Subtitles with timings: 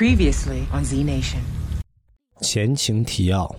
[0.00, 1.40] Previously on Z Nation，
[2.40, 3.54] 前情提要：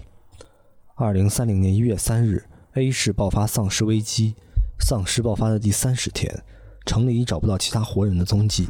[0.95, 4.33] 二零三零年一月三日，A 市爆发丧尸危机。
[4.79, 6.43] 丧尸爆发的第三十天，
[6.88, 8.65] 城里已找不到其他活人的踪迹，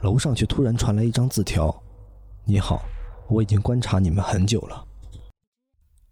[0.00, 1.84] 楼上却突然传来一张字条
[2.44, 2.82] ：“你好，
[3.28, 4.84] 我已经观察你们很久了。”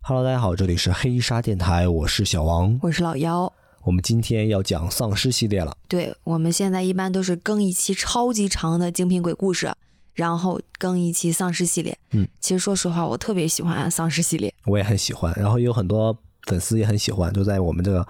[0.02, 3.52] Hello，大家好，这里是黑鲨电台，我是小王，我是老妖。
[3.82, 5.76] 我们今天要讲丧尸系列了。
[5.88, 9.72] 对，我们现在一般都是更一期超级长的精品鬼故事。
[10.20, 15.32] 然后更一期丧尸系列，嗯，其实说实话，我特别喜欢丧尸系列，我也很喜欢。
[15.34, 18.06] 然后有很多粉丝也很喜欢，就在我们这个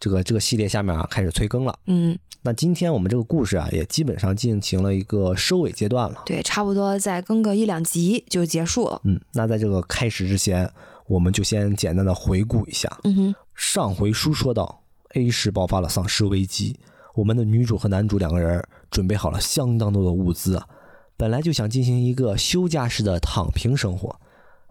[0.00, 1.78] 这个这个系列下面啊，开始催更了。
[1.84, 6.22] 嗯，那今天我们这个故事啊，也基本上进行了一个收尾阶段了。
[6.24, 8.98] 对，差不多再更个一两集就结束了。
[9.04, 10.66] 嗯，那在这个开始之前，
[11.08, 12.88] 我们就先简单的回顾一下。
[13.04, 14.82] 嗯哼，上回书说到
[15.12, 16.80] ，A 市爆发了丧尸危机，
[17.14, 20.66] 我们的女主和男主两个人准备好了相当多的物资啊。
[21.20, 24.18] 本来就想进行一个休假式的躺平生活，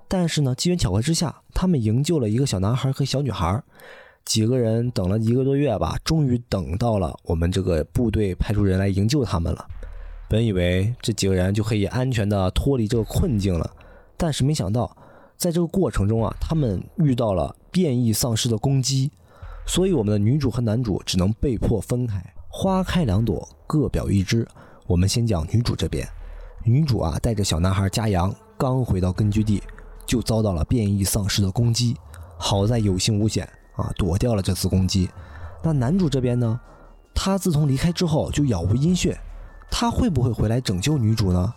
[0.08, 3.61] 但是呢，机缘巧合之下，他们营救了一个小男孩和小女孩。
[4.25, 9.64] 几个人等了一个多月吧，终于等到了我们这个部队派出人来营救他们了。
[10.28, 13.69] 本以为这几个人就可以安全的脱离这个困境了，
[14.17, 14.97] 但是没想到，
[15.38, 19.11] 在这个过程中啊，他们遇到了变异丧尸的攻击，
[19.67, 22.19] 所以我们的女主和男主只能被迫分开。
[22.47, 24.47] 花开两朵，各表一枝。
[24.88, 26.09] 我们先讲女主这边。
[26.64, 29.64] 女主啊，带着小男孩嘉阳刚回到根据地，
[30.06, 31.96] 就遭到了变异丧尸的攻击。
[32.38, 35.10] 好在有惊无险啊，躲掉了这次攻击。
[35.64, 36.60] 那男主这边呢？
[37.14, 39.14] 他自从离开之后就杳无音讯，
[39.70, 41.54] 他会不会回来拯救女主呢？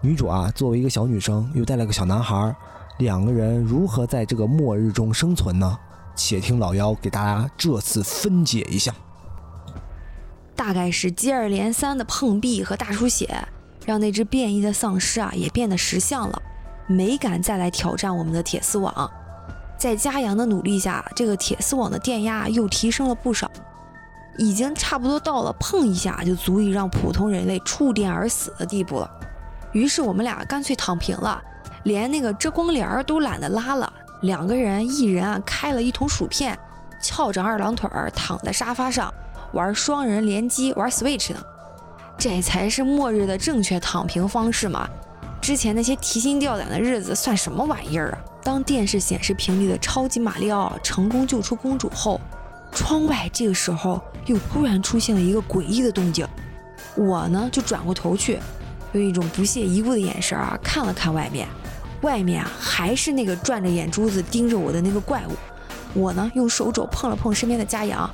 [0.00, 2.54] 女主啊，作为一个小女生，又带了个小男孩，
[2.98, 5.78] 两个人如何在这个末日中生存呢？
[6.14, 8.94] 且听老妖给大家这次分解一下。
[10.54, 13.48] 大概是接二连三的碰壁和大出血。
[13.84, 16.42] 让那只变异的丧尸啊也变得识相了，
[16.86, 19.10] 没敢再来挑战我们的铁丝网。
[19.78, 23.50] 在嘉阳的努力下，这个铁丝网的电压又提升了不少，
[24.36, 29.10] 已经差不多到了碰一下就足以让普通人类触电而死的地步了。
[29.72, 31.42] 于是我们俩干脆躺平了，
[31.84, 33.90] 连那个遮光帘都懒得拉了。
[34.22, 36.58] 两个人一人啊开了一桶薯片，
[37.00, 39.12] 翘着二郎腿儿躺在沙发上
[39.54, 41.42] 玩双人联机，玩 Switch 呢。
[42.20, 44.86] 这才是末日的正确躺平方式嘛！
[45.40, 48.18] 之前那些提心吊胆的日子算什么玩意儿啊？
[48.44, 52.20] 当电视显示屏里的超级马里奥成功救出公主后，
[52.72, 56.28] 窗外这个时候又突然出现了一个诡异的动静。
[56.94, 58.38] 我呢就转过头去，
[58.92, 61.48] 用一种不屑一顾的眼神啊看了看外面，
[62.02, 65.32] 外面啊还是那个转着眼珠子盯着我的那个怪物。
[65.94, 68.10] 我呢用手肘碰了碰身边的嘉阳。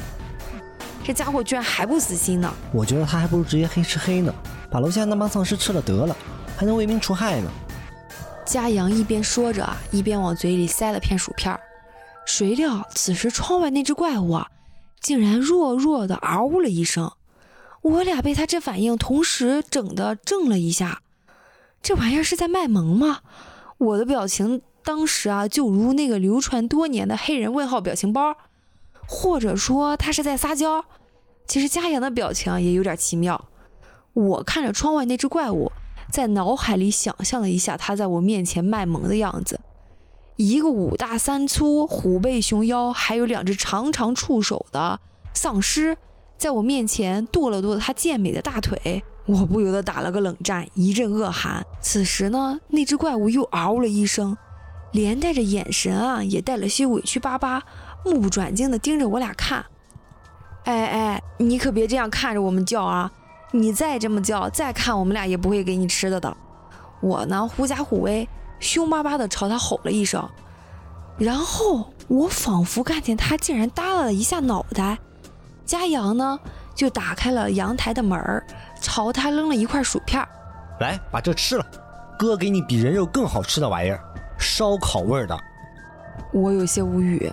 [1.06, 2.52] 这家伙居然还不死心呢！
[2.72, 4.34] 我觉得他还不如直接黑吃黑呢，
[4.68, 6.16] 把楼下那帮丧尸吃了得了，
[6.56, 7.48] 还能为民除害呢。
[8.44, 11.56] 嘉阳一边说着，一边往嘴里塞了片薯片。
[12.26, 14.48] 谁料此时窗外那只怪物啊，
[14.98, 17.12] 竟然弱弱的嗷呜了一声。
[17.82, 21.02] 我俩被他这反应同时整的怔了一下。
[21.80, 23.20] 这玩意儿是在卖萌吗？
[23.78, 28.36] 我的表情当时啊，就如那个流传多年的黑人问号表情包。
[29.06, 30.84] 或者说他是在撒娇，
[31.46, 33.46] 其实嘉阳的表情也有点奇妙。
[34.12, 35.70] 我看着窗外那只怪物，
[36.10, 39.60] 在脑海里想象了一下他在我面前卖萌的样子：
[40.36, 44.98] 一个五大三粗、虎背熊腰，还有两只长长触手的
[45.34, 45.96] 丧尸，
[46.38, 51.64] 在我面前剁了剁他健美的大腿，我不由得打了个冷战，一阵恶寒。
[51.80, 54.36] 此时呢，那只怪物又嗷了一声，
[54.92, 57.62] 连带着眼神啊，也带了些委屈巴巴。
[58.06, 59.64] 目不转睛地盯着我俩看，
[60.64, 63.10] 哎哎，你可别这样看着我们叫啊！
[63.52, 66.36] 你再这么叫，再看我们俩也不会给你吃的的。
[67.00, 68.28] 我呢，狐假虎威，
[68.58, 70.28] 凶巴巴地朝他吼了一声，
[71.16, 74.98] 然后我仿佛看见他竟然耷拉了一下脑袋。
[75.64, 76.38] 嘉阳呢，
[76.74, 78.44] 就打开了阳台的门儿，
[78.80, 80.26] 朝他扔了一块薯片，
[80.80, 81.66] 来，把这吃了，
[82.18, 84.00] 哥给你比人肉更好吃的玩意儿，
[84.38, 85.38] 烧烤味儿的。
[86.32, 87.32] 我有些无语。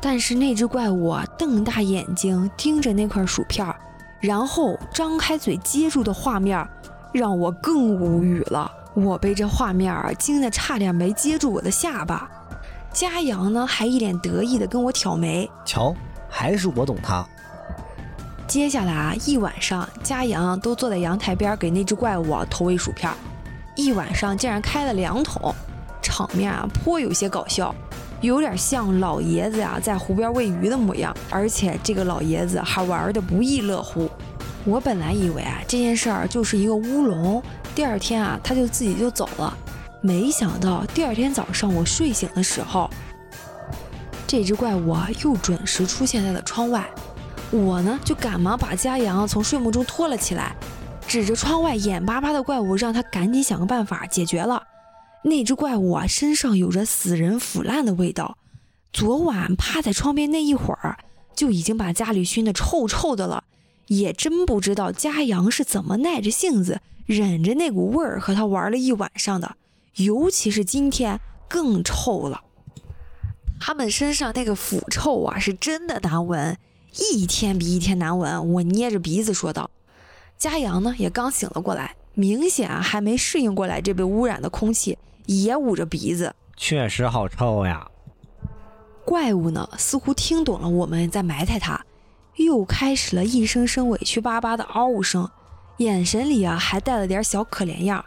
[0.00, 3.66] 但是那只怪物，瞪大眼睛盯着那块薯片，
[4.18, 6.66] 然后张开嘴接住的画面，
[7.12, 8.70] 让我更无语了。
[8.94, 12.28] 我被这画面惊得差点没接住我的下巴。
[12.92, 15.94] 嘉阳呢，还一脸得意地跟我挑眉，瞧，
[16.28, 17.24] 还是我懂他。
[18.48, 23.12] 接下来啊，一晚上，嘉阳都坐在阳台边给那只怪物投喂薯片，
[23.76, 25.54] 一晚上竟然开了两桶，
[26.02, 27.72] 场面啊颇有些搞笑。
[28.20, 34.10] 有点像老爷子呀在湖边喂鱼的模样，而且这个老爷子还玩的不亦乐乎。
[34.64, 37.42] 我本来以为啊这件事儿就是一个乌龙，
[37.74, 39.56] 第二天啊，他就自己就走了。
[40.02, 42.90] 没想到第二天早上我睡醒的时候，
[44.26, 46.84] 这只怪物啊又准时出现在了窗外。
[47.50, 50.54] 我呢就赶忙把家阳从睡梦中拖了起来，
[51.06, 54.62] 指着窗外眼巴巴的怪物，让他赶紧想个办法解决了。
[55.22, 58.38] 那只怪物啊身上有着死人腐烂的味道，
[58.92, 60.98] 昨晚趴在窗边那一会儿
[61.34, 63.44] 就已经把家里熏得臭臭的了。
[63.88, 69.56] 也真不知道家阳是怎么耐着性子忍着那股味儿和他玩了一晚上的，
[69.96, 72.42] 尤其是今天更臭了。
[73.58, 76.56] 他们身上那个腐臭啊，是真的难闻，
[77.12, 78.52] 一天比一天难闻。
[78.52, 79.70] 我捏着鼻子说道。
[80.38, 84.96] 家阳呢也刚醒了过来，明显啊还没适应过来这被污染的空气，
[85.30, 86.34] 也捂着鼻子。
[86.56, 87.86] 确实好臭呀！
[89.04, 91.80] 怪物呢似乎听懂了我们在埋汰它。
[92.36, 95.28] 又开始了一声声委屈巴巴的嗷呜声，
[95.76, 98.04] 眼神里啊还带了点小可怜样。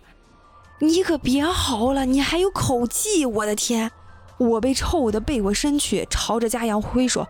[0.80, 3.26] 你可别嚎了，你还有口气！
[3.26, 3.92] 我的天！
[4.38, 7.26] 我被臭的背过身去，朝着家阳挥手：“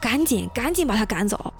[0.00, 1.52] 赶紧，赶紧把他赶走！”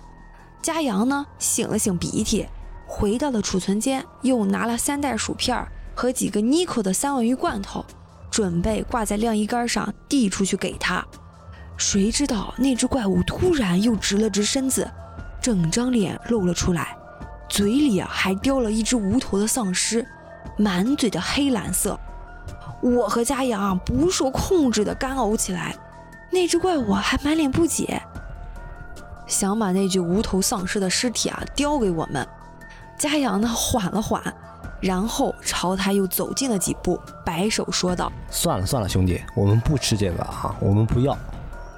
[0.62, 2.46] 家阳呢，擤了擤鼻涕，
[2.86, 5.64] 回到了储存间，又拿了三袋薯片
[5.96, 7.82] 和几个妮可的三文鱼罐头，
[8.30, 11.02] 准备挂在晾衣杆上递出去给他。
[11.78, 14.88] 谁知道那只怪物突然又直了直身子，
[15.40, 16.94] 整张脸露了出来，
[17.48, 20.06] 嘴里啊还叼了一只无头的丧尸，
[20.58, 21.98] 满嘴的黑蓝色。
[22.82, 25.74] 我和家阳不受控制的干呕起来。
[26.30, 28.02] 那只怪物还满脸不解，
[29.26, 32.26] 想把那具无头丧尸的尸体啊叼给我们。
[32.98, 34.22] 家阳呢缓了缓，
[34.80, 41.16] 然后朝他又走近了几步，摆手说道：“算了算了，兄弟，我们不吃这个啊，我们不要。”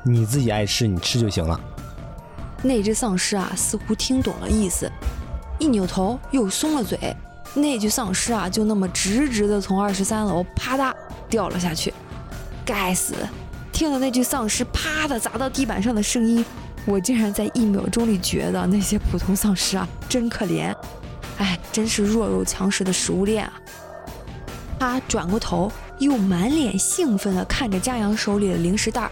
[0.04, 1.58] 你自己爱吃，你吃就行了。
[2.62, 4.90] 那只丧尸啊，似乎听懂了意思，
[5.58, 6.98] 一扭头又松了嘴。
[7.54, 10.94] 那具丧尸啊，就那么直直的从二十三楼啪嗒
[11.28, 11.92] 掉了下去。
[12.64, 13.14] 该死！
[13.72, 16.44] 听了那具丧尸啪的砸到地板上的声音，
[16.84, 20.74] 我竟然在一秒钟里觉得那些普通丧尸啊，真可怜。
[21.78, 23.52] 哎，真是弱肉强食的食物链啊！
[24.80, 25.70] 他转过头，
[26.00, 29.08] 又满脸兴奋地看着佳阳手里的零食袋。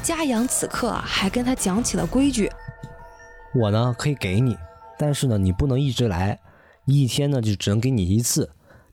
[0.00, 2.48] 嘉阳此刻还跟他讲起了规矩。
[3.52, 4.56] 我呢可以给你，
[4.96, 6.38] 但是呢你不能一直来，
[6.84, 8.48] 一天呢就只能给你一次。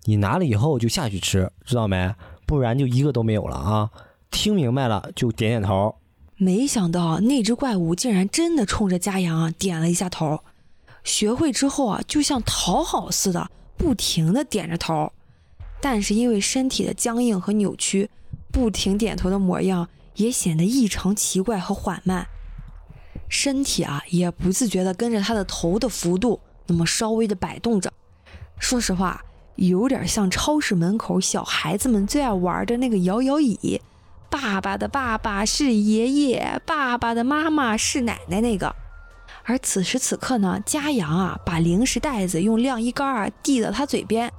[0.05, 2.15] 你拿了以后就下去吃，知道没？
[2.47, 3.91] 不然就一个都没有了啊！
[4.31, 5.93] 听明白了就点点头。
[6.37, 10.39] 没想到那只怪物竟然真的冲着嘉阳啊点了一下头。
[11.05, 15.13] 学会之后啊，就像讨好似的，不停的点着头。
[15.79, 18.09] 但是因为身体的僵硬和扭曲，
[18.51, 19.87] 不停点头的模样。
[20.15, 22.25] 也显得异常奇怪和缓慢，
[23.27, 27.91] 身体啊也不自觉的跟着他的头的幅度那么稍微的摆动着。
[28.57, 29.25] 说实话，
[29.57, 33.81] 有点像超市门口小孩子们最爱玩的那个摇摇椅，
[34.29, 38.73] 爸爸的爸爸是爷爷，爸爸的妈妈是奶奶那个。
[39.45, 44.31] 而此时此刻呢，佳阳啊把零食袋子用晾衣杆啊递到他嘴边，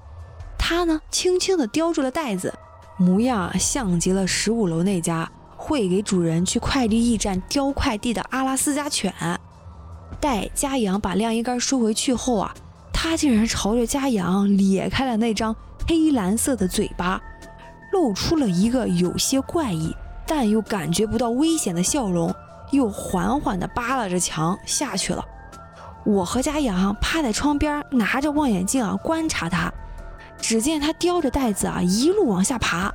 [0.58, 2.52] 他呢轻轻地叼住了袋子，
[2.98, 5.30] 模样像极了十五楼那家。
[5.58, 9.12] 会给主人去快递驿站叼快递的阿拉斯加犬，
[10.20, 12.54] 待家阳把晾衣杆收回去后啊，
[12.92, 15.56] 他竟然朝着家阳咧开了那张
[15.88, 17.20] 黑蓝色的嘴巴，
[17.90, 19.92] 露出了一个有些怪异
[20.24, 22.32] 但又感觉不到危险的笑容，
[22.70, 25.24] 又缓缓地扒拉着墙下去了。
[26.04, 29.72] 我和家阳趴在窗边，拿着望远镜啊观察他，
[30.38, 32.92] 只见他叼着袋子啊一路往下爬。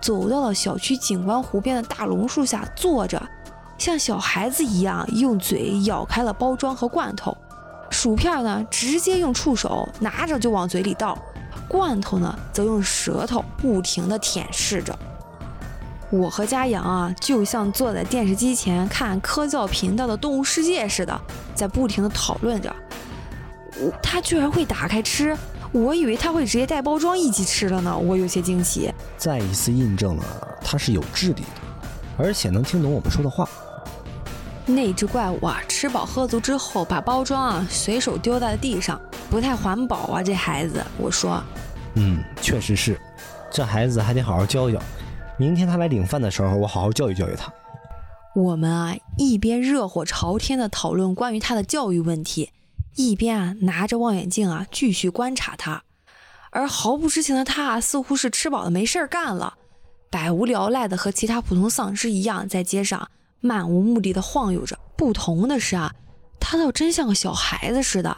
[0.00, 3.22] 走到了小区景观湖边的大榕树下坐着，
[3.78, 7.34] 像小孩子一样用嘴咬开了包装和罐头，
[7.90, 11.18] 薯片呢直接用触手拿着就往嘴里倒，
[11.68, 14.94] 罐头呢则用舌头不停地舔舐着。
[16.14, 21.20] 我和家阳啊，就像坐在电视机前看科教频道的动物世界似的，
[21.56, 22.74] 在不停的讨论着。
[23.80, 25.36] 我他居然会打开吃。
[25.72, 28.94] 我以为他会直接带包装一起吃了呢，我有些惊奇。
[29.18, 30.24] 再一次印证了
[30.62, 31.46] 他是有智力的，
[32.16, 33.48] 而且能听懂我们说的话。
[34.64, 40.80] 那只怪物啊，吃饱喝足之后，把包装啊随手丢在了地上，不太环保啊，这孩子。
[40.96, 41.42] 我说，
[41.94, 42.96] 嗯，确实是，
[43.50, 44.80] 这孩子还得好好教教。
[45.36, 47.52] 明天他来领饭的时候，我好好教育教育他。
[48.36, 52.50] 我们啊，一边热火朝天的讨论关于他的教育问题。
[52.96, 55.82] 一边啊拿着望远镜啊继续观察他，
[56.50, 59.54] 而毫不知情的他啊似乎是吃饱了没事儿干了，
[60.10, 63.10] 百无聊赖的和其他普通丧尸一样在街上
[63.40, 64.78] 漫无目的的晃悠着。
[64.96, 65.92] 不同的是啊，
[66.38, 68.16] 他倒真像个小孩子似的，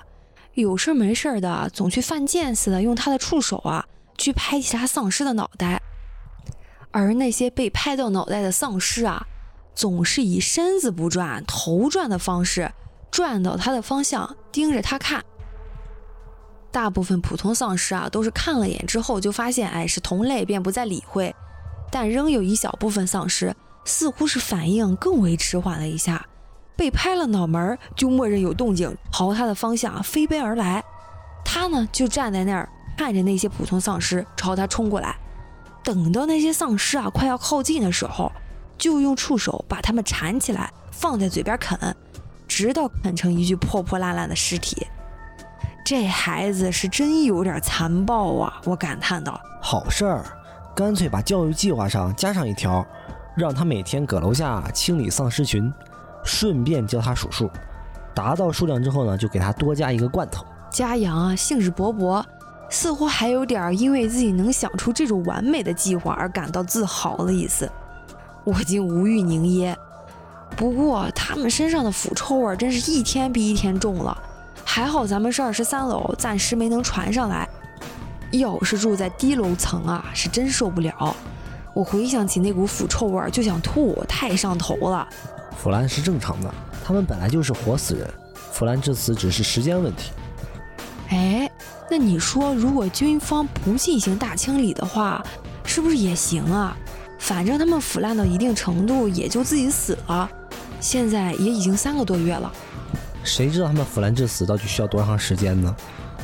[0.53, 3.87] 有事没事的总去犯贱似的用他的触手啊
[4.19, 5.81] 去拍其他丧尸的脑袋，
[6.91, 9.27] 而那些被拍到脑袋的丧尸啊，
[9.75, 12.73] 总是以身子不转头转的方式
[13.11, 15.25] 转到他的方向，盯着他看。
[16.71, 21.35] 大部分普通丧尸啊，都是看了眼之后就发现，哎，是同类，便不再理会。
[21.91, 26.27] 但仍有一小部分丧尸，似乎是反应更为迟缓了一下，
[26.77, 30.85] 被拍了脑门就默认有动静，朝他的方向飞奔而来。
[31.45, 35.17] 他呢，就站在那儿看着那些普通丧尸朝他冲过来。
[35.87, 38.33] 等到那些丧尸啊快要靠近的时候，
[38.77, 41.79] 就用触手把它们缠起来，放在嘴边啃，
[42.49, 44.85] 直到啃成一具破破烂烂的尸体。
[45.85, 48.61] 这孩子是真有点残暴啊！
[48.65, 50.25] 我感叹道：“好事儿，
[50.75, 52.85] 干脆把教育计划上加上一条，
[53.37, 55.73] 让他每天搁楼下清理丧尸群，
[56.25, 57.49] 顺便教他数数。
[58.13, 62.21] 达到数量之后呢，就给他多加一个罐头。”嘉阳啊，兴致勃勃，
[62.69, 67.71] 似乎还有点因为自己能想出这种完美的计划而感到自豪的意思。
[68.45, 69.77] 我竟无语凝噎。
[70.57, 74.17] 不过他们身上的腐臭味真是一天比一天重了。
[74.65, 77.49] 还好咱们是二十三楼，暂时没能传上来。
[78.33, 81.15] 要是住在低楼层啊，是真受不了。
[81.73, 85.07] 我回想起那股腐臭味就想吐，太上头了。
[85.57, 86.53] 腐烂是正常的，
[86.85, 88.09] 他们本来就是活死人，
[88.53, 90.11] 腐烂致死只是时间问题。
[91.11, 91.51] 哎，
[91.89, 95.25] 那你说，如果军方不进行大清理的话，
[95.65, 96.77] 是不是也行啊？
[97.19, 100.29] 反正他们腐烂到一定程度，也就自己死了。
[100.81, 102.53] 现在也已经三个多月了。
[103.25, 105.75] 谁知道他们腐烂致死到底需要多长时间呢？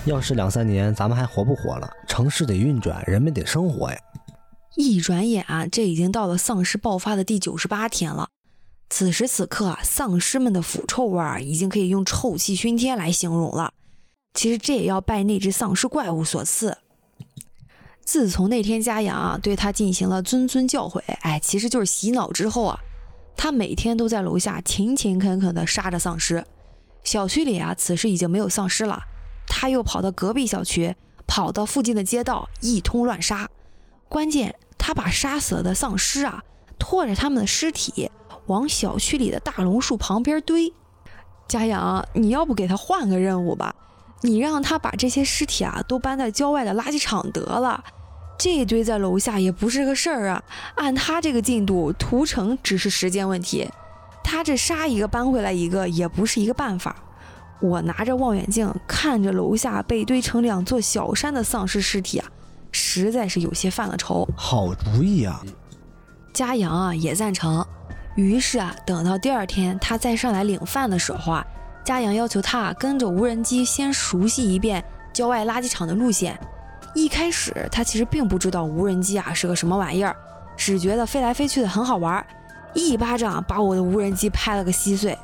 [0.05, 1.89] 要是两三年，咱们还活不活了？
[2.09, 3.99] 城市得运转，人们得生活呀。
[4.75, 8.29] 一转眼啊，这已经到了丧尸爆发的第九十八天了。
[8.91, 13.73] 此时此刻啊，丧尸们的腐臭味儿已经可以用臭气熏天来形容了。
[14.35, 16.79] 其实这也要拜那只丧尸怪物所赐。
[18.05, 22.79] 自从那天家养啊对他进行了谆谆教诲，哎，其实就是洗脑之后啊，
[23.37, 26.45] 他每天都在楼下勤勤恳恳地杀着丧尸。
[27.05, 29.03] 小区里啊，此时已经没有丧尸了。
[29.47, 30.97] 他又跑到隔壁小区，
[31.27, 33.49] 跑到附近的街道，一通乱杀。
[34.09, 36.43] 关键，他把杀死了的丧尸啊，
[36.79, 38.11] 拖着他们的尸体
[38.47, 40.73] 往小区里的大榕树旁边堆。
[41.47, 43.75] 家养，你要不给他换个任务吧？
[44.23, 47.85] 你让他把这些尸体啊，都搬到郊外的垃圾场得了。
[48.39, 50.43] 这堆在楼下也不是个事儿啊。
[50.77, 53.69] 按他这个进度，屠城只是时间问题。
[54.25, 56.97] 他这杀一个搬回来一个也不是一个办法。
[57.61, 62.27] 我拿着望远镜看着楼下被堆成两座小山的丧尸尸体啊，
[62.73, 64.29] 实在是有些犯了愁。
[64.37, 65.41] 好主意啊！
[66.33, 67.65] 嘉阳啊也赞成。
[68.17, 71.47] 于是啊，等到第二天他再上来领饭的时候啊，
[71.85, 76.39] 嘉阳要求他跟着无人机先熟悉一遍郊外垃圾场的路线。
[76.95, 80.15] 一开始他其实并不知道无人机啊是个什么玩意儿，
[80.57, 82.25] 只觉得飞来飞去的很好玩。
[82.75, 85.19] 一巴掌把我的无人机拍了个稀碎，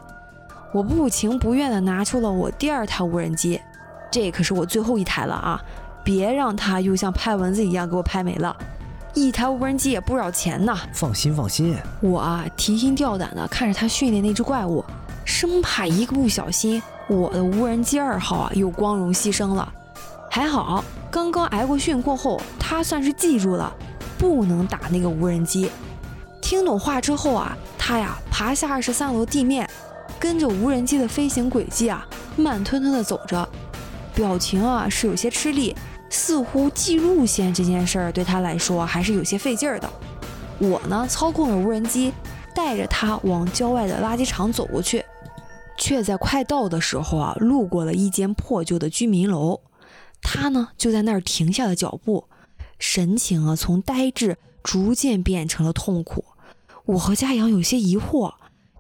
[0.73, 3.61] 我不情不愿地拿出了我第二台无人机，
[4.11, 5.63] 这可是我最后一台了啊！
[6.05, 8.57] 别让它又像拍蚊子一样给我拍没了。
[9.15, 10.75] 一台无人机也不少钱呢。
[10.93, 14.85] 放心放心，我啊提心吊胆地看着他训练那只怪物，
[15.29, 19.71] 生怕一个不小心，我的无人机二号啊又光荣牺牲了。
[20.31, 23.71] 还好，刚刚挨过训过后，他算是记住了，
[24.17, 25.71] 不能打那个无人机。
[26.41, 29.69] 听懂话之后啊，他呀爬下二十三楼地面，
[30.19, 33.47] 跟着无人机的飞行轨迹啊，慢吞吞地走着，
[34.15, 35.77] 表情啊是有些吃力，
[36.09, 39.89] 似乎记路线这件事儿对他来说还是有些费劲儿的。
[40.59, 42.15] 我呢操控着无人机，
[42.55, 45.05] 带着他往郊外的垃圾场走过去，
[45.79, 49.61] 却在快到的时候啊，路过了一间破旧的居民楼，
[50.21, 52.25] 他呢就在那儿停下了脚步，
[52.79, 56.25] 神情啊从呆滞逐渐变成了痛苦。
[56.85, 58.35] 我和嘉阳有些疑惑，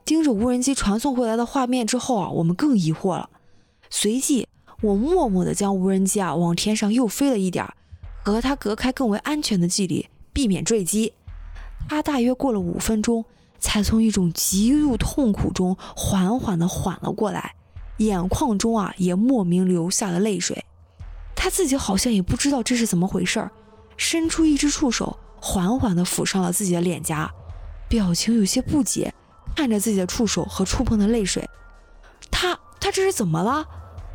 [0.04, 3.30] 盯着无人机传送回来的画面之后啊，我们更疑惑了。
[3.88, 4.48] 随即，
[4.82, 7.66] 我默默地将无人机啊往天上又飞了一点，
[8.24, 11.12] 和它隔开更为安全的距离，避免坠机。
[11.88, 13.24] 他大约过了五分钟，
[13.58, 17.54] 才从一种极度痛苦中缓缓地缓了过来，
[17.98, 20.64] 眼眶中啊也莫名流下了泪水。
[21.34, 23.50] 他自己好像也不知道这是怎么回事儿，
[23.96, 27.30] 伸出一只触手，缓缓地抚上了自己的脸颊。
[27.88, 29.14] 表情有些不解，
[29.56, 31.48] 看着自己的触手和触碰的泪水，
[32.30, 33.64] 他他这是怎么了？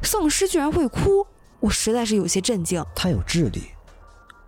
[0.02, 1.26] 丧尸居然会哭，
[1.62, 2.86] 我实在是有些震惊。
[2.94, 3.64] 他有智力，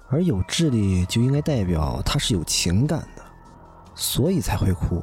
[0.09, 3.14] 而有智力就应该代表他是有情感的，
[3.95, 5.01] 所以才会哭。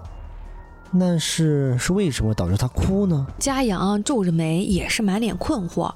[1.01, 3.27] 但是是为什么导致他哭呢？
[3.39, 5.91] 嘉阳皱着眉，也是满脸困惑。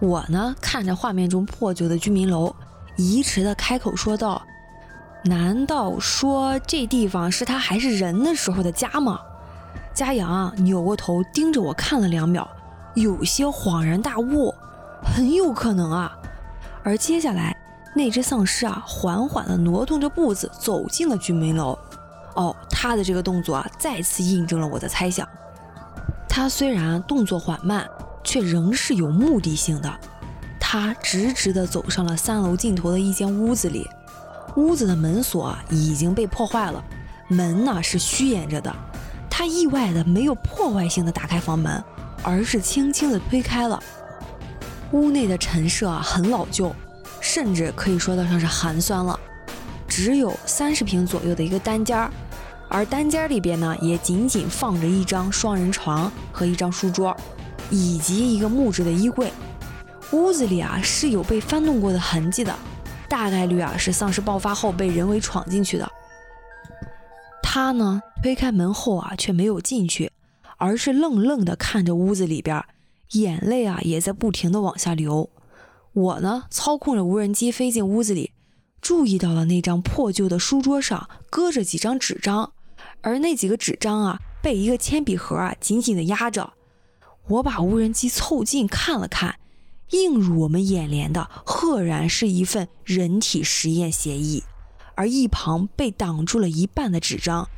[0.00, 2.52] 我呢，看着画面中破旧的居民楼，
[2.96, 4.42] 疑迟的开口说道
[5.22, 9.20] ：“难道说这地方是他还是人的时候的家吗？”
[9.94, 12.48] 嘉阳扭过头盯着我看了两秒，
[12.94, 14.52] 有些恍然大悟，
[15.04, 16.18] 很有可能啊。
[16.82, 17.56] 而接下来，
[17.94, 21.78] 那只丧尸啊，缓缓地挪动着步子走进了居民楼。
[22.34, 25.28] 哦，他的这个动作啊，再次印证了我的猜想。
[26.28, 27.86] 他虽然动作缓慢，
[28.24, 29.92] 却仍是有目的性的。
[30.58, 33.86] 他直直地走上了三楼尽头的一间屋子里，
[34.56, 36.82] 屋子的门锁已经被破坏了，
[37.28, 38.74] 门呢是虚掩着的。
[39.28, 41.82] 他意外的没有破坏性的打开房门，
[42.22, 43.78] 而是轻轻的推开了。
[44.92, 46.74] 屋内的陈设很老旧，
[47.20, 49.18] 甚至可以说得上是寒酸了。
[49.94, 52.10] 只有三十平左右的一个单间儿，
[52.66, 57.14] 而单间里边呢，也仅仅放着一张双人床和一张书桌，
[57.70, 59.30] 以及一个木质的衣柜。
[60.12, 62.56] 屋子里啊是有被翻动过的痕迹的，
[63.06, 65.86] 大概率啊是丧尸爆发后被人为闯进去的。
[67.42, 70.10] 他呢推开门后啊却没有进去，
[70.56, 72.64] 而是愣愣地看着屋子里边，
[73.10, 75.28] 眼泪啊也在不停地往下流。
[75.92, 78.30] 我呢操控着无人机飞进屋子里。
[78.82, 82.52] 注意到了那张破旧的书桌上搁着几张纸张，
[83.00, 86.52] 而那几个纸张啊被一个铅笔盒啊紧紧的压着。
[87.28, 89.36] 我把无人机凑近看了看，
[89.90, 94.42] 映入我们眼帘的赫然是一份人体实验协议，
[94.96, 97.48] 而一旁被挡住了一半的纸张，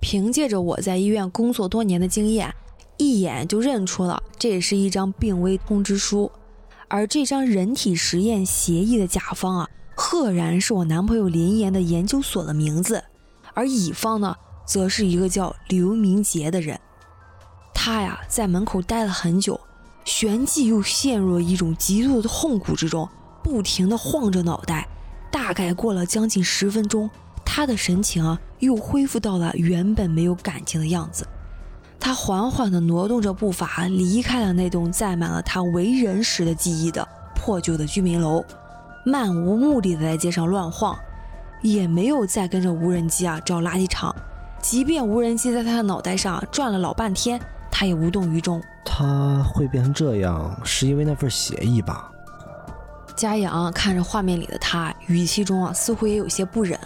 [0.00, 2.52] 凭借着我在医院工作多年的经验，
[2.96, 6.32] 一眼就认出了这也是一张病危通知书，
[6.88, 9.68] 而这张人体实验协议的甲方啊。
[9.94, 13.02] 赫然是我男朋友林岩的研究所的名字，
[13.54, 14.34] 而乙方呢，
[14.66, 16.78] 则是一个叫刘明杰的人。
[17.74, 19.60] 他呀，在门口待了很久，
[20.04, 23.08] 旋即又陷入了一种极度的痛苦之中，
[23.42, 24.88] 不停地晃着脑袋。
[25.30, 27.10] 大概过了将近十分钟，
[27.44, 31.26] 他的神情啊，又恢复到了原本没有感情的样子。
[31.98, 38.44] 他缓缓地挪动着步伐，离开了那栋载满了他为人时的记忆的破旧的居民楼。
[39.04, 40.96] 漫无目的的在街上乱晃，
[41.60, 44.14] 也没有再跟着无人机啊找垃圾场。
[44.60, 48.62] 即便无人机在他的脑袋上转了老半天，他也无动于衷。
[48.84, 52.10] 他会变成这样，是因为那份协议吧？
[53.16, 56.78] 嘉阳看着画面里的他，语气中啊似乎也有些不忍。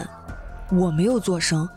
[0.71, 1.67] 我没有作声。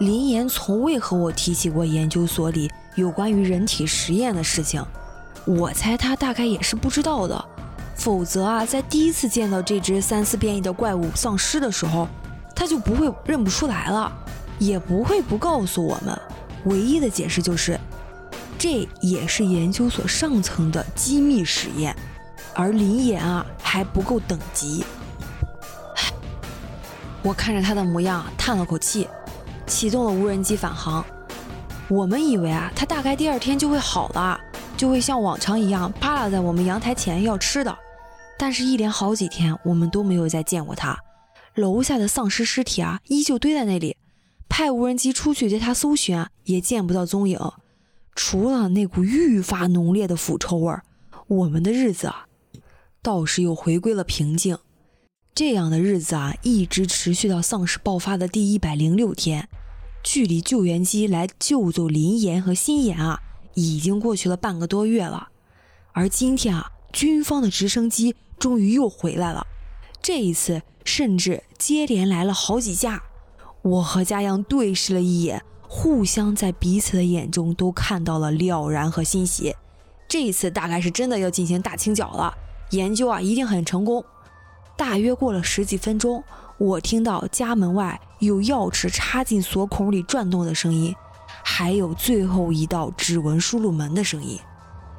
[0.00, 4.84] 林岩从未和我提起过研究所里有关于人体实验的事情，
[5.44, 7.44] 我猜他大概也是不知道的。
[7.94, 12.06] 否则啊，在第一次见到这只三次变异的怪物丧尸的时候，
[12.54, 14.12] 他就不会认不出来了，
[14.58, 16.18] 也不会不告诉我们。
[16.64, 17.78] 唯一的解释就是，
[18.58, 21.94] 这也是研究所上层的机密实验，
[22.54, 24.84] 而林岩啊还不够等级。
[27.22, 29.08] 我看着他的模样，叹了口气，
[29.66, 31.04] 启动了无人机返航。
[31.88, 34.38] 我们以为啊，他大概第二天就会好了，
[34.76, 37.78] 就会像往常一样扒拉在我们阳台前要吃的。
[38.38, 40.98] 但是，一连好几天，我们都没有再见过他。
[41.54, 43.96] 楼下的丧尸尸体啊，依旧堆在那里。
[44.48, 47.38] 派无人机出去对他搜寻啊，也见不到踪影。
[48.14, 50.84] 除了那股愈发浓烈的腐臭味儿，
[51.26, 52.26] 我们的日子啊，
[53.02, 54.58] 倒是又回归了平静。
[55.34, 59.48] 这样的日子啊，一直持续到丧尸爆发的第一百零六天，
[60.02, 63.20] 距离救援机来救走林岩和心妍啊，
[63.54, 65.28] 已经过去了半个多月了。
[65.92, 68.14] 而今天啊，军方的直升机。
[68.38, 69.46] 终于又回来了，
[70.02, 73.02] 这一次甚至接连来了好几架。
[73.62, 79.56] 我和嘉阳对视了一眼，互相在彼此的眼中都看到了了然和欣喜。
[80.06, 82.34] 这一次大概是真的要进行大清剿了，
[82.70, 84.04] 研究啊一定很成功。
[84.76, 86.22] 大约过了十几分钟，
[86.58, 90.94] 我听到家门外有钥匙插进锁孔里转动的声音，
[91.42, 94.38] 还有最后一道指纹输入门的声音，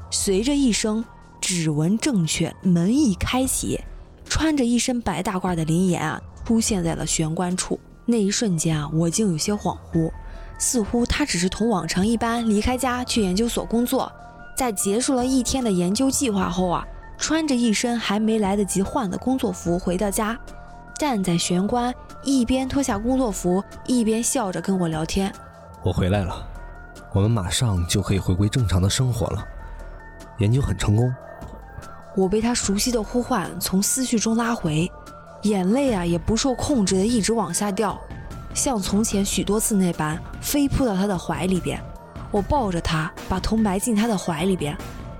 [0.10, 1.06] 随着一声。
[1.46, 3.80] 指纹正确，门一开启，
[4.28, 7.80] 穿着一身白大褂的林岩啊出现在了玄关处。
[8.04, 10.12] 那一瞬间啊，我竟有些恍惚，
[10.58, 14.12] 似乎他只是同往常一般离开家去研究所工作，
[14.58, 16.84] 在结束了一天的研究计划后啊，
[17.16, 20.36] 穿着一身还没来得及换的工作服回到家，
[20.98, 25.32] 站在玄关，一边脱下工作服，一边笑着跟我聊天。
[25.84, 26.44] 我回来了，
[27.14, 29.48] 我们马上就可以回归正常的生活了，
[30.40, 31.14] 研究很成功。
[32.16, 34.90] 我被他熟悉的呼唤从思绪中拉回，
[35.44, 38.00] 眼泪啊也不受控制的一直往下掉，
[38.54, 41.80] 像从前许多次那般飞扑到他的怀里边。
[42.32, 44.76] 我抱着他，把头埋进他的怀里边。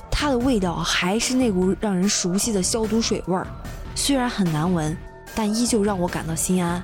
[0.10, 3.46] 它的味道还是那股让人熟悉的消毒水味儿，
[3.94, 4.96] 虽然很难闻，
[5.36, 6.82] 但依旧让我感到心安。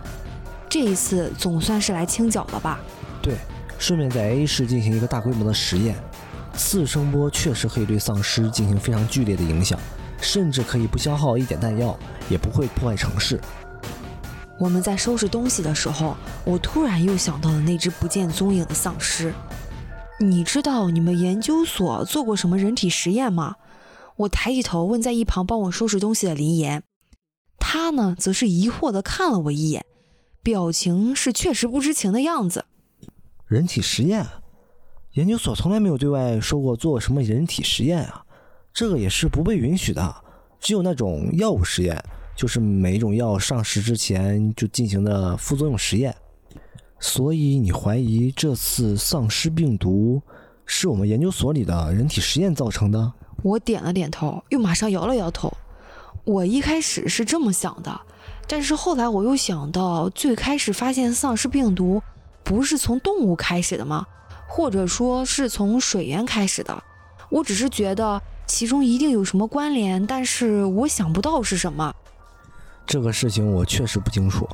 [0.69, 2.79] 这一次总算是来清剿了吧？
[3.21, 3.35] 对，
[3.79, 5.95] 顺便在 A 市进行一个大规模的实验。
[6.53, 9.79] 次声波确实可以对丧尸进行非常剧烈的影响，
[10.21, 11.97] 甚至可以不消耗一点弹药，
[12.29, 13.41] 也不会破坏城市。
[14.59, 19.33] 我们在收拾东西的时候，我突然又想到了那只不见踪影的丧尸。
[20.19, 23.55] 你知道你们研究所做过什么人体实验吗？
[24.17, 26.83] 我抬起头问在一旁帮我收拾东西的林岩，
[27.57, 29.83] 他呢则是疑惑地看了我一眼，
[30.43, 32.65] 表情是确实不知情的样子。
[33.47, 34.27] 人体实验？
[35.13, 38.23] 研究所从来没有对外说过做什么人体实验啊，
[38.73, 40.15] 这个也是不被允许的。
[40.59, 42.03] 只有那种药物实验，
[42.35, 46.15] 就是每一种药上市之前就进行的副作用实验。
[46.99, 50.21] 所以你怀疑这次丧尸病毒
[50.65, 53.11] 是我们研究所里的人体实验造成的？
[53.41, 55.51] 我点了点头，又马上摇了摇头。
[56.23, 57.99] 我一开始是这么想的，
[58.47, 61.99] 但是后来我又想到，最开始发现丧尸病毒
[62.43, 64.05] 不是从动物开始的吗？
[64.47, 66.83] 或者说是从水源开始的，
[67.31, 71.93] 我只是觉得其中一定有什么关联，但是我想不到是什么。
[72.85, 74.47] 这个事情我确实不清楚，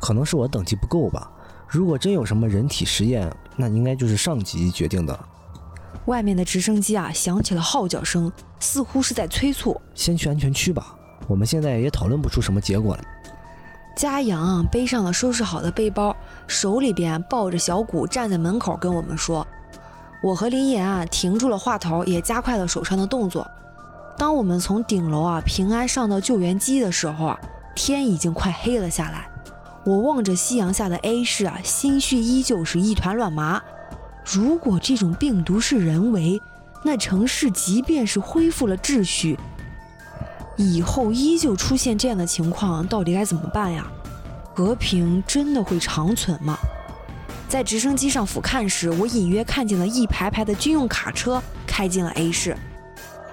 [0.00, 1.30] 可能是我等级不够吧。
[1.66, 5.18] 如果真有什么人体实验，那应该就是上级决定的。
[6.06, 9.78] 外面的直升机啊，响起了号角声，似乎是在催促。
[9.94, 10.94] 先去安全区吧，
[11.26, 13.04] 我们现在也讨论不出什么结果来。
[13.96, 19.46] 嘉阳背上了收拾好的背包，手里边抱着小谷，站在门口跟我们说
[20.20, 23.48] ：“我和林岩啊，停住了话头，也加快了手上的动作。
[24.16, 27.38] 当我们从顶楼啊平安上到救援机的时候啊，
[27.74, 29.28] 天已经快黑了下来。
[29.84, 33.62] 我望着夕阳下的 A 市啊，心绪依旧是一团乱麻。
[34.24, 36.42] 如果这种病毒是人为，
[36.82, 39.38] 那城市即便是恢复了秩序。”
[40.58, 43.86] 以后依旧出现这样的情况，到底该怎么办呀？
[44.52, 46.58] 和平真的会长存吗？
[47.48, 52.54] 在直升机上俯瞰时，我隐约看见了一排排的军用卡车开进了 A 市。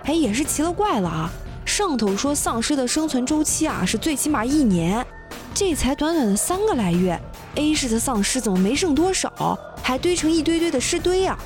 [0.06, 1.30] 哎，也是奇了怪了啊！
[1.66, 5.06] 上头说丧尸的生存周期啊是最起码一年，
[5.54, 7.20] 这才短短的三个来月
[7.56, 11.38] ，A 市的丧尸怎么没剩多少，还堆成一堆堆的尸堆呀？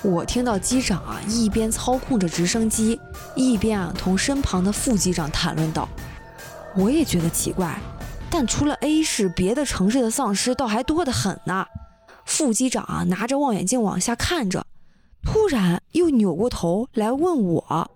[0.00, 2.98] 我听到机长啊一边操控着直升机，
[3.34, 5.88] 一边啊同身旁的副机长谈论道
[6.76, 7.78] ：“我也觉得奇怪，
[8.34, 11.64] 但除了 A 市，别的城市的丧尸倒还多得很呢。”
[12.26, 14.66] 副机长啊拿着望远镜往下看着，
[15.22, 17.92] 突然又扭过头来问我：“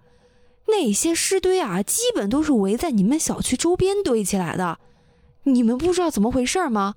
[0.68, 4.78] 那些尸堆啊，基本都是围在你们小区周边堆起来的，
[5.42, 6.94] 你们不知道怎么回事吗？”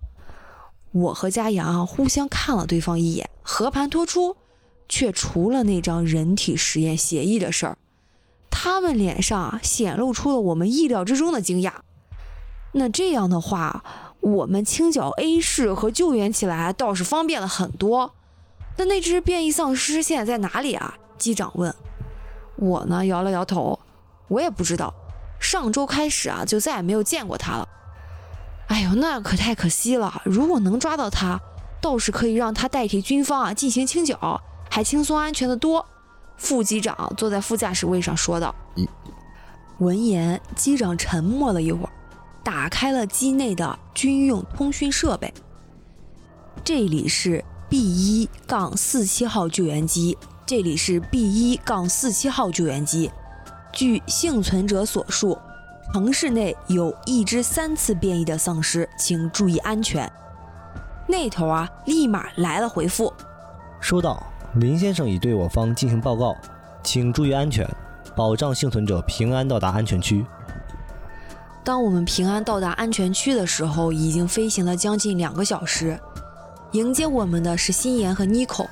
[0.93, 4.37] 我和嘉阳啊互相看了对方一眼，和盘托出。
[4.87, 7.77] 却除了那张人体实验协议的事儿，
[8.51, 11.71] 他们脸上显露出了我们意料之中的惊讶。
[12.73, 13.83] 那这样的话，
[14.19, 18.13] 我们清剿 A 市和救援起来倒是方便了很多。
[18.77, 20.95] 那那只变异丧尸现在在哪里啊？
[21.17, 21.73] 机长问。
[22.55, 23.79] 我呢摇了摇头，
[24.27, 24.93] 我也不知道。
[25.39, 27.67] 上周开始啊，就再也没有见过他了。
[28.67, 30.21] 哎呦，那可太可惜了。
[30.23, 31.39] 如果能抓到他，
[31.81, 34.41] 倒是可以让他代替军方啊进行清剿。
[34.69, 35.85] 还轻松安全的多，
[36.37, 38.55] 副机长坐在副驾驶位上说道。
[39.79, 41.91] 闻言，机长沉默了一会儿，
[42.43, 45.31] 打开了机内的军用通讯设备。
[46.63, 53.11] 这里是 B 一杠四七号救援机，这里是 B 一杠四七号救援机。
[53.71, 55.37] 据幸存者所述，
[55.93, 60.11] 城市内有一只三次变异的丧尸，请注意安全。
[61.07, 63.13] 那头啊，立马来了回复，
[63.79, 64.21] 收到。
[64.55, 66.35] 林先生已对我方进行报告，
[66.83, 67.65] 请注意安全，
[68.15, 70.25] 保障幸存者平安到达安全区。
[71.63, 75.99] 当我们平安到达安全区的时候，已经飞行了将近两个小时。
[76.71, 78.67] 迎接我们的是心妍和妮蔻。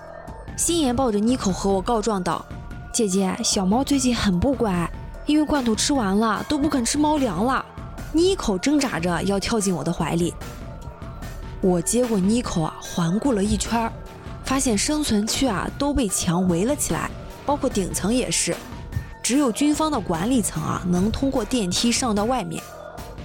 [0.58, 2.44] 心妍抱着妮蔻和我告状道
[2.92, 4.90] ：“姐姐，小猫最近很不乖，
[5.28, 7.64] 因为罐头吃完了都不肯吃猫粮了。”
[8.12, 10.34] 妮蔻挣扎着要跳进我的怀里。
[11.62, 13.92] 我接过妮蔻啊，环顾了一圈。
[14.44, 17.12] 发现生存区啊都被墙围了起来，
[17.46, 18.56] 包括顶层也是，
[19.22, 22.64] 只有军方的管理层啊能通过电梯上到外面。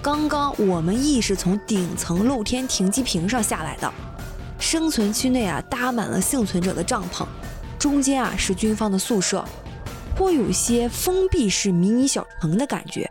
[0.04, 3.90] 刚刚我们亦是从顶层露天停机坪上下来的。
[4.58, 7.26] 生存区内啊搭满了幸存者的帐篷，
[7.78, 9.42] 中间啊是军方的宿舍，
[10.14, 13.08] 颇有些封闭式迷你小城的感觉。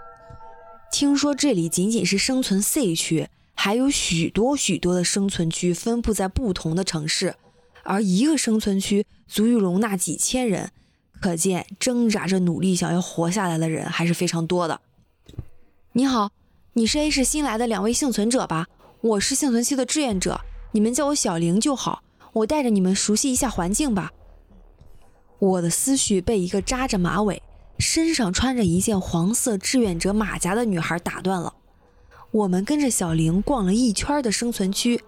[0.92, 7.34] 听说这里仅仅是生存 C 区，还有许多许多的生存区分布在不同的城市。
[7.82, 10.70] 而一个生存区足以容纳几千人，
[11.20, 14.80] 可见挣扎着努力想要活下来的人还是非常多的。
[15.94, 16.32] 你好，
[16.76, 18.66] 你是 A 市新来的两位幸存者吧？
[19.00, 22.02] 我是幸存期的志愿者，你们叫我小玲就好。
[22.32, 24.12] 我带着你们熟悉一下环境吧。
[25.38, 27.44] 我的思绪被一个扎着马尾、
[27.78, 31.54] 身上穿着一件黄色志愿者马甲的女孩打断了。
[32.32, 35.00] 我们跟着小玲逛了一圈的生存区，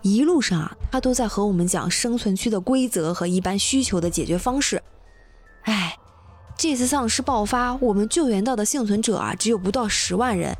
[0.00, 4.82] 一路上啊，她都在和我们讲生存区的规则和一般需求的解决方式。
[5.64, 5.98] 哎，
[6.56, 10.56] 这次丧尸爆发，我们救援到的幸存者啊，只有不到十万人。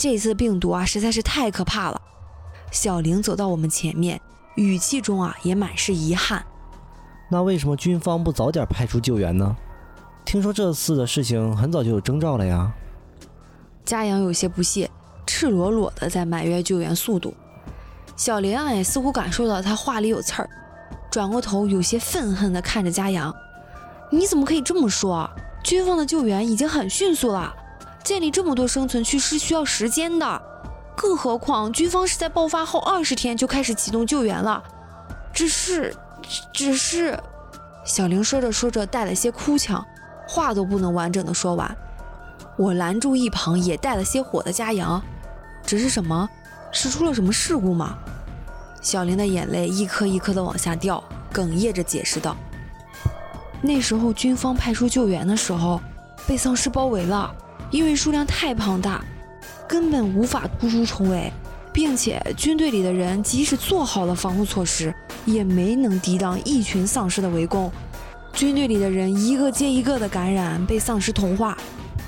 [0.00, 2.00] 这次病毒啊，实在是太可怕了。
[2.72, 4.18] 小玲走到我们前面，
[4.54, 6.42] 语气中啊也满是遗憾。
[7.28, 9.54] 那为什么军方不早点派出救援呢？
[10.24, 12.72] 听说这次的事情很早就有征兆了呀。
[13.84, 14.90] 嘉阳有些不屑，
[15.26, 17.34] 赤裸裸的在埋怨救援速度。
[18.16, 20.48] 小玲啊也似乎感受到他话里有刺儿，
[21.10, 23.30] 转过头有些愤恨的看着嘉阳
[24.10, 25.28] ：“你怎么可以这么说？
[25.62, 27.54] 军方的救援已经很迅速了，
[28.02, 30.42] 建立这么多生存区是需要时间的。”
[30.96, 34.62] 更何况，军方是在爆发后二十天就开始启动救援了。
[35.32, 35.96] 只是，
[36.52, 37.18] 只是，
[37.84, 39.82] 小玲说着说着带了些哭腔，
[40.28, 41.74] 话都不能完整的说完。
[42.58, 45.02] 我拦住一旁也带了些火的嘉阳
[45.64, 46.28] ：“只是什么？
[46.70, 47.96] 是出了什么事故吗？”
[48.82, 52.36] 小玲的眼泪一颗一颗的往下掉，哽咽着解释道
[53.62, 55.80] ：“那时候军方派出救援的时候，
[56.26, 57.34] 被丧尸包围了，
[57.70, 59.04] 因为数量太庞大。”
[59.68, 61.32] 根本无法突出重围，
[61.72, 64.92] 并且军队里的人即使做好了防护措施，
[65.24, 67.70] 也没能抵挡一群丧尸的围攻。
[68.32, 71.56] 军队里的人一个接一个的感染，被丧尸同化，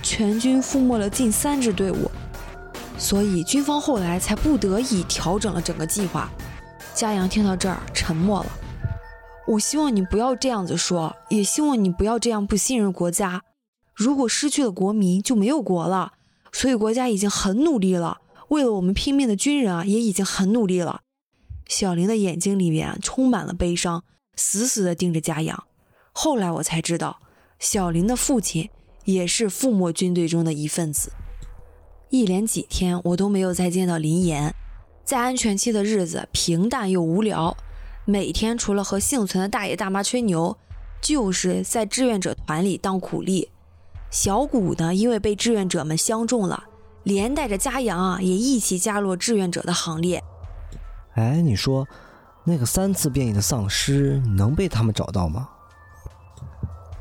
[0.02, 2.10] 全军覆没了近三支队伍。
[2.98, 6.28] 所以军方后来才不得已调整了整个计划。
[6.94, 8.46] 嘉阳听到这儿沉默了。
[9.46, 13.42] 我希望你不要这样子说，也希望你不要这样不信任国家。
[14.02, 16.14] 如果失去了国民，就没有国了。
[16.50, 21.02] 所以国家已经很努力了，为了我们拼命的军人啊，也已经很努力了。
[21.68, 24.04] 小玲的眼睛里面充满了悲伤，
[24.36, 25.64] 死死地盯着家阳。
[26.12, 27.20] 后来我才知道，
[27.58, 28.68] 小玲的父亲
[29.04, 31.12] 也是覆没军队中的一份子。
[32.10, 34.54] 一连几天，我都没有再见到林岩。
[35.04, 37.56] 在安全期的日子平淡又无聊，
[38.04, 40.58] 每天除了和幸存的大爷大妈吹牛，
[41.00, 43.48] 就是在志愿者团里当苦力。
[44.12, 46.64] 小谷呢，因为被志愿者们相中了，
[47.02, 50.22] 连带着嘉阳啊，也一起加入志愿者的行列。
[51.14, 51.88] 哎，你说，
[52.44, 55.48] 那个三次变异的丧尸能被他们找到吗？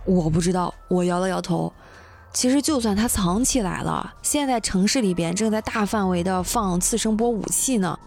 [0.05, 1.73] 我不知道，我摇了摇头。
[2.31, 7.99] 其实，就算他藏起来了，现在城市里边正在大范围的放次声波武器呢，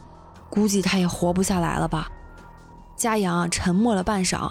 [0.48, 2.10] 估计他也活不下来了吧。
[2.96, 4.50] 嘉阳沉默了半晌，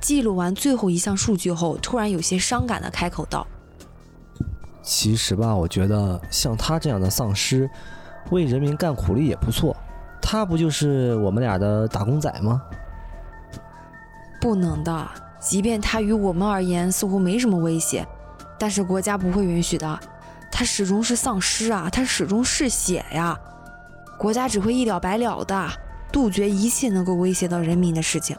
[0.00, 3.44] 记录完最后一项数据后，突然有些伤感的开口道。
[4.88, 7.68] 其实吧，我觉得像他这样的丧尸，
[8.30, 9.76] 为人民干苦力也不错。
[10.18, 12.62] 他不就是我们俩的打工仔吗？
[14.40, 15.06] 不能的，
[15.38, 18.06] 即便他于我们而言似乎没什么威胁，
[18.58, 20.00] 但是国家不会允许的。
[20.50, 23.38] 他始终是丧尸啊，他始终是血呀。
[24.18, 25.68] 国家只会一了百了的，
[26.10, 28.34] 杜绝一切能够威胁到人民的事情。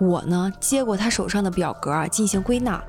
[0.00, 2.82] 我呢，接过他手上的表格进行归纳。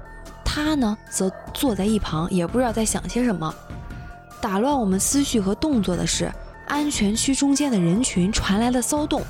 [0.55, 3.53] 他呢，则坐在一旁，也不知道在想些什么。
[4.39, 6.31] 打乱我们思绪和动作的是，
[6.69, 9.21] 安全区中间的人群传来了骚动，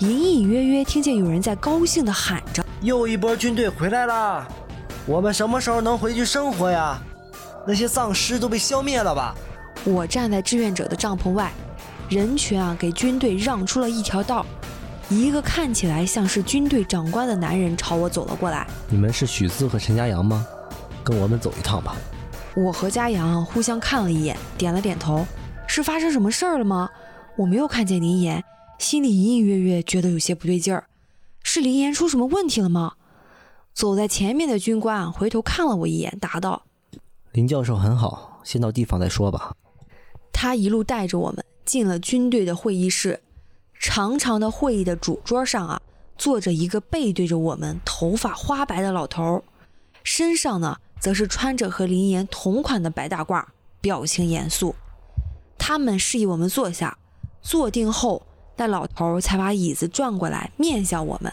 [0.00, 4.46] 隐隐约约听见有人在高兴地喊着：“又一波军队回来了！
[5.06, 7.00] 我们什么时候能回去生活呀？
[7.66, 9.34] 那些丧尸都被消灭了吧？”
[9.84, 11.50] 我站在志愿者的帐篷外，
[12.10, 14.44] 人群啊，给军队让出了一条道。
[15.10, 18.64] 一个看起来像是军队长官的男人朝我走了过来。
[18.88, 20.46] 你们是许四和陈家阳吗？
[21.02, 21.96] 跟我们走一趟吧。
[22.54, 25.26] 我和家阳互相看了一眼，点了点头。
[25.66, 26.88] 是发生什么事儿了吗？
[27.36, 28.44] 我没有看见林岩，
[28.78, 30.84] 心里隐隐约约觉得有些不对劲儿。
[31.42, 32.92] 是林岩出什么问题了吗？
[33.74, 36.62] 走在前面的军官回头看了我一眼，答道
[37.32, 39.56] ：“林教授很好，先到地方再说吧。”
[40.32, 43.20] 他一路带着我们进了军队的会议室。
[43.80, 45.80] 长长的会议的主桌上啊，
[46.18, 49.42] 坐着一个背对着我们、头发花白的老头，
[50.04, 53.42] 身上呢则是穿着和林岩同款的白大褂，
[53.80, 54.74] 表情严肃。
[55.56, 56.98] 他们示意我们坐下，
[57.40, 61.32] 坐定后，那老头才把椅子转过来，面向我们：“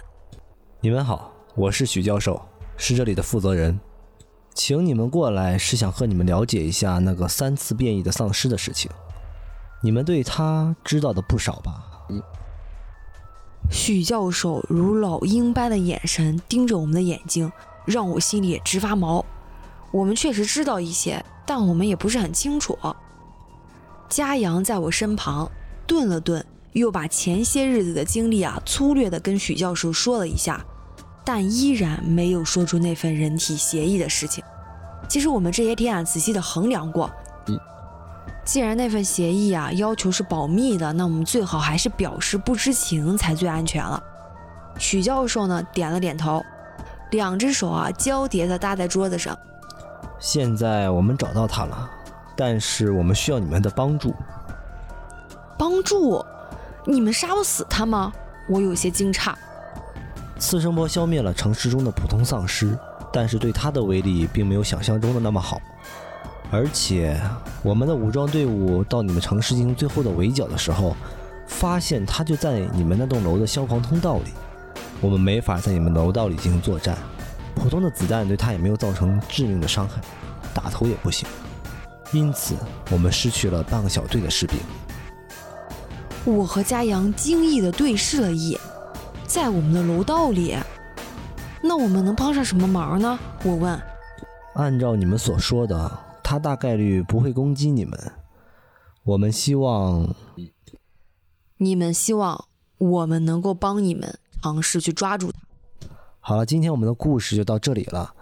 [0.80, 2.42] 你们好，我是许教授，
[2.78, 3.78] 是这里的负责人，
[4.54, 8.90] 请你们过来是想和你们了解一下那个三次变异的丧尸的事情。
[9.84, 11.84] 你们对他知道的不少吧？”
[13.70, 17.52] 许教授如老鹰般的眼神盯着我们的眼睛，
[17.86, 19.26] 让我心里直发毛。
[19.92, 22.78] 我们确实知道一些，但我们也不是很清楚。
[24.10, 25.50] 嘉阳在我身旁
[25.86, 30.66] 顿了顿，又把前些日子的经历啊粗略地跟许教授说了一下，
[31.26, 34.44] 但依然没有说出那份人体协议的事情。
[35.10, 37.12] 其实我们这些天啊仔细的衡量过，
[38.48, 44.02] 既然那份协议啊要求是保密的，那我们最好还是表示不知情才最安全了。
[44.80, 46.42] 许教授呢点了点头，
[47.12, 49.38] 两只手啊交叠的搭在桌子上。
[50.18, 51.90] 现在我们找到他了，
[52.38, 54.16] 但是我们需要你们的帮助。
[55.58, 56.26] 帮助？
[56.86, 58.14] 你们杀不死他吗？
[58.48, 59.34] 我有些惊诧。
[60.40, 62.80] 次声波消灭了城市中的普通丧尸，
[63.12, 65.60] 但是对他的威力并没有想象中的那么好。
[66.50, 67.20] 而且
[67.62, 70.96] 我们的武装队伍到你们城市进行最后的围剿的时候，
[71.46, 74.32] 发现他就在你们那栋楼的消防通道里。
[75.02, 76.98] 我们没法在你们楼道里进行作战，
[77.54, 80.02] 普通的子弹对他也没有造成致命的伤害，
[80.54, 81.28] 打头也不行。
[82.12, 82.56] 因此，
[82.90, 84.58] 我们失去了半个小队的士兵。
[86.24, 88.60] 我和嘉阳惊异的对视了一眼，
[89.26, 90.56] 在我们的楼道里，
[91.62, 93.20] 那我们能帮上什么忙呢？
[93.44, 93.80] 我问。
[94.56, 97.98] 按照你们所说的，他大概率不会攻击你们。
[99.06, 100.14] 我们希望，
[101.56, 105.40] 你们希望我们能够帮你们尝试去抓住他。
[106.20, 108.14] 好了，今天我们的故事就到这里了。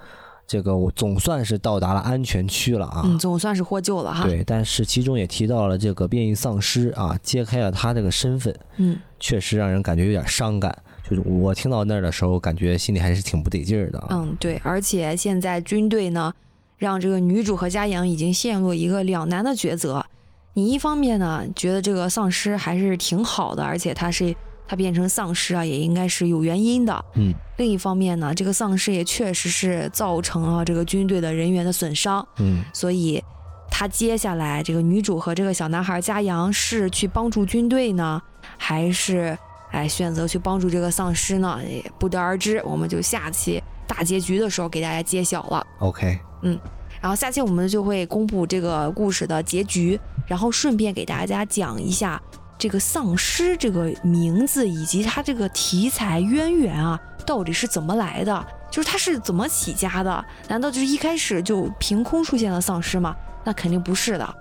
[0.45, 3.01] 这个我总算是到达了安全区了啊！
[3.05, 4.23] 嗯，总算是获救了哈。
[4.23, 8.55] 对，但是其中也提到了这个变异丧尸啊，揭开了他这个身份。
[8.77, 10.77] 嗯，确实让人感觉有点伤感。
[11.03, 14.07] 就是我听到那儿的时候，感觉心里还是挺不得劲儿的。
[14.11, 16.31] 嗯，对，而且现在军队呢，
[16.77, 20.05] 让这个女主和嘉阳已经陷入一个两难的抉择。
[20.53, 24.35] 你一方面呢，觉得这个丧尸还是挺好的，而且他是
[24.67, 27.05] 他变成丧尸啊，也应该是有原因的。
[27.15, 27.33] 嗯。
[27.57, 32.25] 另一方面呢，这个丧尸也确实是造成了这个军队的人员的损伤。
[32.37, 32.63] 嗯。
[32.73, 33.23] 所以，
[33.69, 38.21] 他接下来这个女主和这个小男孩嘉阳是去帮助军队呢，
[38.57, 39.37] 还是？
[39.71, 42.61] 哎，选择去帮助这个丧尸呢，也不得而知。
[42.63, 45.65] 我们就下期大结局的时候给大家揭晓了。
[45.79, 46.59] OK，嗯，
[47.01, 52.21] 然后下期我们就会公布这个故事的结局，然后顺便给大家讲一下
[52.57, 58.47] 这个丧尸这个名字以及它这个题材渊源啊，到底是怎么来的？
[58.71, 60.25] 就是它是怎么起家的？
[60.49, 63.15] 难道就是一开始就凭空出现了丧尸吗？
[63.43, 64.35] 那肯定不是的。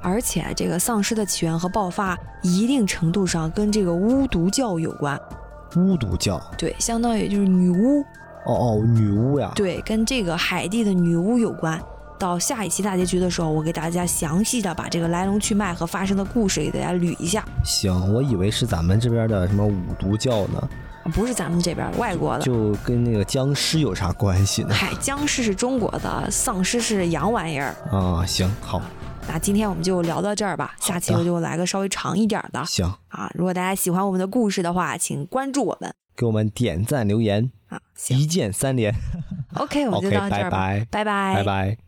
[0.00, 5.18] 而且这个丧尸的起源和爆发，一定程度上跟这个巫毒教有关。
[5.76, 8.00] 巫毒教，对，相当于就是女巫。
[8.46, 9.52] 哦哦，女巫呀。
[9.54, 11.80] 对，跟这个海地的女巫有关。
[12.18, 17.44] 到下一期大结局的时候，我给大家详细的把这个来龙去脉和发生的故事给大家捋一下。
[17.64, 20.68] 行，我以为是咱们这边的什么五毒教呢？
[21.14, 22.42] 不是咱们这边，外国的。
[22.42, 24.74] 就跟那个僵尸有啥关系呢？
[24.74, 27.74] 嗨，僵尸是中国的，丧尸是洋玩意儿。
[27.90, 28.82] 啊，行，好。
[29.28, 32.64] 那今天我们就聊到这儿吧，下期我就来个稍微长一点的。
[32.64, 32.90] 行。
[33.08, 37.50] 啊，如果大家喜欢我们的故事的话，请关注我们，给我们点赞留言。
[37.68, 38.94] 啊，一键三连。
[39.54, 41.87] OK，我们就到这儿吧，拜拜，拜拜。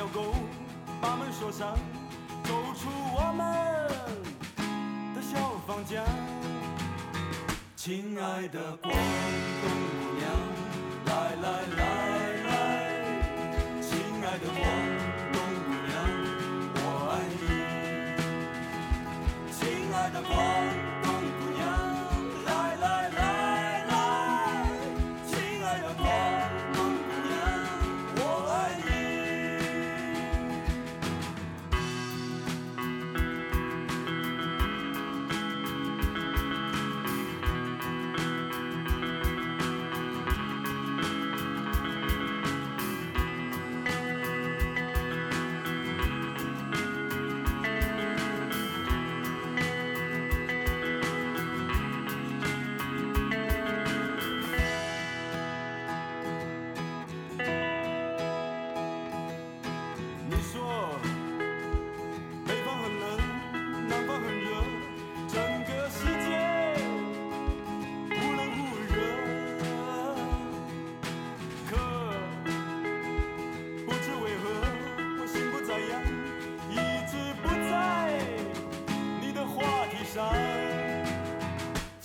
[0.00, 0.32] 小狗
[0.98, 1.76] 把门锁上，
[2.44, 3.44] 走出我们
[5.14, 6.02] 的小房间。
[7.76, 9.79] 亲爱的广东。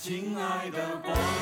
[0.05, 1.34] 亲爱的。